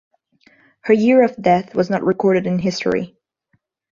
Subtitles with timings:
[0.85, 3.19] Her year of death was not recorded in history.